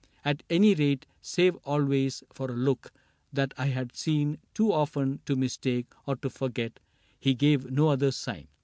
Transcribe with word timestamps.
At 0.25 0.41
any 0.49 0.73
rate, 0.73 1.05
save 1.21 1.55
always 1.57 2.23
for 2.33 2.49
a 2.49 2.55
look 2.55 2.91
That 3.31 3.53
I 3.55 3.67
had 3.67 3.95
seen 3.95 4.39
too 4.55 4.73
often 4.73 5.19
to 5.27 5.35
mistake 5.35 5.91
Or 6.07 6.15
to 6.15 6.29
forget, 6.31 6.79
he 7.19 7.35
gave 7.35 7.69
no 7.69 7.89
other 7.89 8.09
sign. 8.09 8.47